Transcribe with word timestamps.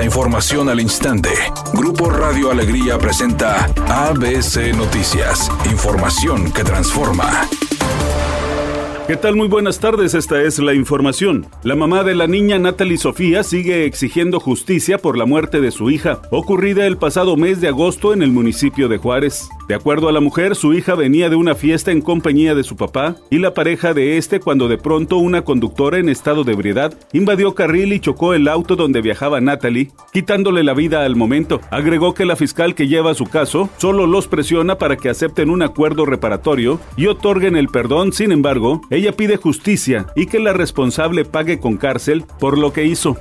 La 0.00 0.06
información 0.06 0.70
al 0.70 0.80
instante. 0.80 1.28
Grupo 1.74 2.08
Radio 2.08 2.50
Alegría 2.50 2.96
presenta 2.96 3.66
ABC 3.86 4.74
Noticias. 4.74 5.50
Información 5.70 6.50
que 6.54 6.64
transforma. 6.64 7.46
¿Qué 9.06 9.18
tal? 9.18 9.36
Muy 9.36 9.48
buenas 9.48 9.78
tardes, 9.78 10.14
esta 10.14 10.40
es 10.40 10.58
la 10.58 10.72
información. 10.72 11.48
La 11.64 11.76
mamá 11.76 12.02
de 12.02 12.14
la 12.14 12.26
niña 12.26 12.58
Natalie 12.58 12.96
Sofía 12.96 13.42
sigue 13.42 13.84
exigiendo 13.84 14.40
justicia 14.40 14.96
por 14.96 15.18
la 15.18 15.26
muerte 15.26 15.60
de 15.60 15.70
su 15.70 15.90
hija, 15.90 16.22
ocurrida 16.30 16.86
el 16.86 16.96
pasado 16.96 17.36
mes 17.36 17.60
de 17.60 17.68
agosto 17.68 18.14
en 18.14 18.22
el 18.22 18.30
municipio 18.30 18.88
de 18.88 18.96
Juárez. 18.96 19.50
De 19.70 19.76
acuerdo 19.76 20.08
a 20.08 20.12
la 20.12 20.18
mujer, 20.18 20.56
su 20.56 20.74
hija 20.74 20.96
venía 20.96 21.30
de 21.30 21.36
una 21.36 21.54
fiesta 21.54 21.92
en 21.92 22.00
compañía 22.00 22.56
de 22.56 22.64
su 22.64 22.74
papá 22.76 23.14
y 23.30 23.38
la 23.38 23.54
pareja 23.54 23.94
de 23.94 24.18
este 24.18 24.40
cuando 24.40 24.66
de 24.66 24.78
pronto 24.78 25.18
una 25.18 25.42
conductora 25.42 25.98
en 25.98 26.08
estado 26.08 26.42
de 26.42 26.54
ebriedad 26.54 26.92
invadió 27.12 27.54
carril 27.54 27.92
y 27.92 28.00
chocó 28.00 28.34
el 28.34 28.48
auto 28.48 28.74
donde 28.74 29.00
viajaba 29.00 29.40
Natalie, 29.40 29.92
quitándole 30.12 30.64
la 30.64 30.74
vida 30.74 31.04
al 31.04 31.14
momento. 31.14 31.60
Agregó 31.70 32.14
que 32.14 32.24
la 32.24 32.34
fiscal 32.34 32.74
que 32.74 32.88
lleva 32.88 33.14
su 33.14 33.26
caso 33.26 33.70
solo 33.76 34.08
los 34.08 34.26
presiona 34.26 34.76
para 34.76 34.96
que 34.96 35.08
acepten 35.08 35.50
un 35.50 35.62
acuerdo 35.62 36.04
reparatorio 36.04 36.80
y 36.96 37.06
otorguen 37.06 37.54
el 37.54 37.68
perdón, 37.68 38.12
sin 38.12 38.32
embargo, 38.32 38.80
ella 38.90 39.12
pide 39.12 39.36
justicia 39.36 40.06
y 40.16 40.26
que 40.26 40.40
la 40.40 40.52
responsable 40.52 41.24
pague 41.24 41.60
con 41.60 41.76
cárcel 41.76 42.24
por 42.40 42.58
lo 42.58 42.72
que 42.72 42.86
hizo. 42.86 43.18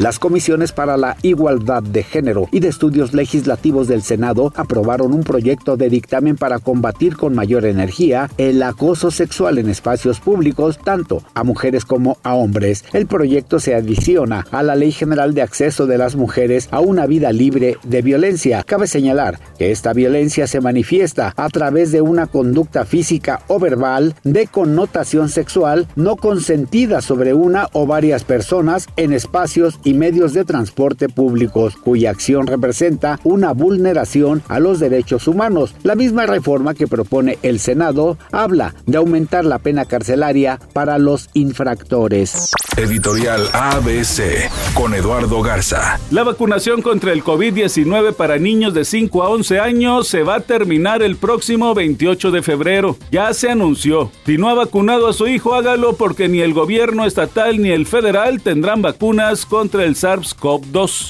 Las 0.00 0.18
comisiones 0.18 0.72
para 0.72 0.96
la 0.96 1.18
igualdad 1.20 1.82
de 1.82 2.02
género 2.02 2.48
y 2.52 2.60
de 2.60 2.68
estudios 2.68 3.12
legislativos 3.12 3.86
del 3.86 4.00
Senado 4.00 4.50
aprobaron 4.56 5.12
un 5.12 5.24
proyecto 5.24 5.76
de 5.76 5.90
dictamen 5.90 6.38
para 6.38 6.58
combatir 6.58 7.18
con 7.18 7.34
mayor 7.34 7.66
energía 7.66 8.30
el 8.38 8.62
acoso 8.62 9.10
sexual 9.10 9.58
en 9.58 9.68
espacios 9.68 10.18
públicos, 10.18 10.78
tanto 10.82 11.22
a 11.34 11.44
mujeres 11.44 11.84
como 11.84 12.16
a 12.22 12.32
hombres. 12.32 12.82
El 12.94 13.08
proyecto 13.08 13.60
se 13.60 13.74
adiciona 13.74 14.46
a 14.50 14.62
la 14.62 14.74
Ley 14.74 14.90
General 14.90 15.34
de 15.34 15.42
Acceso 15.42 15.86
de 15.86 15.98
las 15.98 16.16
Mujeres 16.16 16.68
a 16.70 16.80
una 16.80 17.04
vida 17.04 17.30
libre 17.30 17.76
de 17.82 18.00
violencia. 18.00 18.62
Cabe 18.62 18.86
señalar 18.86 19.38
que 19.58 19.70
esta 19.70 19.92
violencia 19.92 20.46
se 20.46 20.62
manifiesta 20.62 21.34
a 21.36 21.50
través 21.50 21.92
de 21.92 22.00
una 22.00 22.26
conducta 22.26 22.86
física 22.86 23.42
o 23.48 23.58
verbal 23.58 24.14
de 24.24 24.46
connotación 24.46 25.28
sexual 25.28 25.88
no 25.94 26.16
consentida 26.16 27.02
sobre 27.02 27.34
una 27.34 27.68
o 27.74 27.84
varias 27.84 28.24
personas 28.24 28.86
en 28.96 29.12
espacios 29.12 29.78
y 29.84 29.89
medios 29.94 30.32
de 30.32 30.44
transporte 30.44 31.08
públicos, 31.08 31.76
cuya 31.76 32.10
acción 32.10 32.46
representa 32.46 33.20
una 33.24 33.52
vulneración 33.52 34.42
a 34.48 34.60
los 34.60 34.80
derechos 34.80 35.28
humanos. 35.28 35.74
La 35.82 35.94
misma 35.94 36.26
reforma 36.26 36.74
que 36.74 36.86
propone 36.86 37.38
el 37.42 37.60
Senado 37.60 38.18
habla 38.32 38.74
de 38.86 38.98
aumentar 38.98 39.44
la 39.44 39.58
pena 39.58 39.84
carcelaria 39.84 40.58
para 40.72 40.98
los 40.98 41.30
infractores. 41.34 42.50
Editorial 42.76 43.48
ABC 43.52 44.50
con 44.74 44.94
Eduardo 44.94 45.42
Garza. 45.42 45.98
La 46.10 46.22
vacunación 46.22 46.82
contra 46.82 47.12
el 47.12 47.22
COVID-19 47.24 48.14
para 48.14 48.38
niños 48.38 48.74
de 48.74 48.84
5 48.84 49.22
a 49.22 49.28
11 49.30 49.60
años 49.60 50.08
se 50.08 50.22
va 50.22 50.36
a 50.36 50.40
terminar 50.40 51.02
el 51.02 51.16
próximo 51.16 51.74
28 51.74 52.30
de 52.30 52.42
febrero. 52.42 52.96
Ya 53.10 53.34
se 53.34 53.50
anunció. 53.50 54.10
Si 54.24 54.38
no 54.38 54.48
ha 54.48 54.54
vacunado 54.54 55.08
a 55.08 55.12
su 55.12 55.26
hijo, 55.26 55.54
hágalo 55.54 55.94
porque 55.94 56.28
ni 56.28 56.40
el 56.40 56.54
gobierno 56.54 57.04
estatal 57.04 57.60
ni 57.60 57.70
el 57.70 57.86
federal 57.86 58.40
tendrán 58.40 58.82
vacunas 58.82 59.46
contra 59.46 59.79
el 59.80 59.96
SARS-CoV-2. 59.96 61.06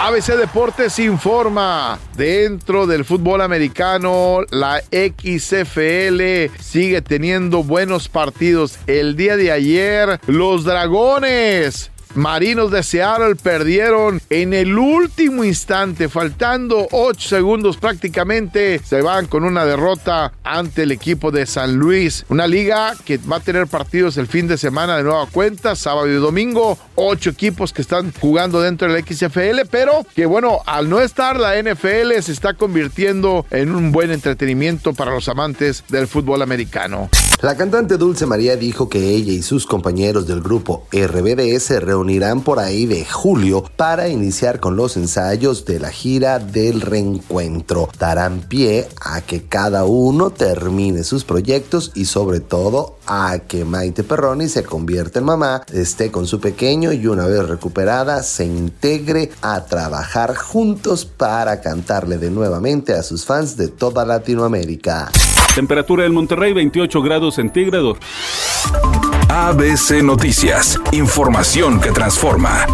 ABC 0.00 0.36
Deportes 0.36 0.98
informa, 0.98 1.98
dentro 2.16 2.86
del 2.86 3.04
fútbol 3.04 3.40
americano, 3.40 4.40
la 4.50 4.80
XFL 4.90 6.52
sigue 6.60 7.00
teniendo 7.00 7.62
buenos 7.62 8.08
partidos. 8.08 8.78
El 8.86 9.16
día 9.16 9.36
de 9.36 9.52
ayer, 9.52 10.20
los 10.26 10.64
Dragones 10.64 11.90
Marinos 12.14 12.70
de 12.70 12.82
Seattle 12.82 13.34
perdieron 13.34 14.20
en 14.30 14.54
el 14.54 14.78
último 14.78 15.42
instante, 15.42 16.08
faltando 16.08 16.86
8 16.92 17.28
segundos 17.28 17.76
prácticamente. 17.76 18.80
Se 18.84 19.02
van 19.02 19.26
con 19.26 19.44
una 19.44 19.64
derrota 19.64 20.32
ante 20.44 20.84
el 20.84 20.92
equipo 20.92 21.32
de 21.32 21.46
San 21.46 21.74
Luis. 21.76 22.24
Una 22.28 22.46
liga 22.46 22.94
que 23.04 23.18
va 23.18 23.36
a 23.36 23.40
tener 23.40 23.66
partidos 23.66 24.16
el 24.16 24.28
fin 24.28 24.46
de 24.46 24.58
semana 24.58 24.96
de 24.96 25.02
nueva 25.02 25.26
cuenta, 25.26 25.74
sábado 25.74 26.08
y 26.08 26.14
domingo. 26.14 26.78
Ocho 26.94 27.30
equipos 27.30 27.72
que 27.72 27.82
están 27.82 28.12
jugando 28.20 28.60
dentro 28.60 28.92
del 28.92 29.04
XFL, 29.04 29.68
pero 29.70 30.06
que 30.14 30.26
bueno, 30.26 30.60
al 30.66 30.88
no 30.88 31.00
estar 31.00 31.38
la 31.40 31.60
NFL 31.60 32.12
se 32.20 32.32
está 32.32 32.54
convirtiendo 32.54 33.44
en 33.50 33.74
un 33.74 33.90
buen 33.90 34.12
entretenimiento 34.12 34.94
para 34.94 35.12
los 35.12 35.28
amantes 35.28 35.84
del 35.88 36.06
fútbol 36.06 36.42
americano. 36.42 37.10
La 37.44 37.58
cantante 37.58 37.98
Dulce 37.98 38.24
María 38.24 38.56
dijo 38.56 38.88
que 38.88 39.10
ella 39.10 39.30
y 39.30 39.42
sus 39.42 39.66
compañeros 39.66 40.26
del 40.26 40.40
grupo 40.40 40.86
RBD 40.90 41.58
se 41.58 41.78
reunirán 41.78 42.40
por 42.40 42.58
ahí 42.58 42.86
de 42.86 43.04
julio 43.04 43.64
para 43.76 44.08
iniciar 44.08 44.60
con 44.60 44.76
los 44.76 44.96
ensayos 44.96 45.66
de 45.66 45.78
la 45.78 45.90
gira 45.90 46.38
del 46.38 46.80
reencuentro. 46.80 47.90
Darán 47.98 48.48
pie 48.48 48.88
a 48.98 49.20
que 49.20 49.42
cada 49.42 49.84
uno 49.84 50.30
termine 50.30 51.04
sus 51.04 51.24
proyectos 51.24 51.92
y 51.94 52.06
sobre 52.06 52.40
todo 52.40 52.96
a 53.06 53.38
que 53.40 53.66
Maite 53.66 54.04
Perroni 54.04 54.48
se 54.48 54.64
convierta 54.64 55.18
en 55.18 55.26
mamá, 55.26 55.66
esté 55.70 56.10
con 56.10 56.26
su 56.26 56.40
pequeño 56.40 56.94
y 56.94 57.06
una 57.08 57.26
vez 57.26 57.46
recuperada 57.46 58.22
se 58.22 58.46
integre 58.46 59.30
a 59.42 59.66
trabajar 59.66 60.34
juntos 60.34 61.04
para 61.04 61.60
cantarle 61.60 62.16
de 62.16 62.30
nuevamente 62.30 62.94
a 62.94 63.02
sus 63.02 63.26
fans 63.26 63.58
de 63.58 63.68
toda 63.68 64.06
Latinoamérica. 64.06 65.12
Temperatura 65.54 66.04
en 66.04 66.12
Monterrey 66.12 66.52
28 66.52 67.00
grados 67.00 67.36
centígrados. 67.36 67.98
ABC 69.28 70.02
Noticias, 70.02 70.80
información 70.92 71.80
que 71.80 71.92
transforma. 71.92 72.66